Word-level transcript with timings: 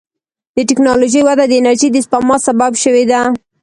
د 0.55 0.57
ټکنالوجۍ 0.69 1.21
وده 1.23 1.45
د 1.47 1.53
انرژۍ 1.59 1.89
د 1.93 1.97
سپما 2.05 2.37
سبب 2.47 2.71
شوې 2.83 3.03
ده. 3.11 3.21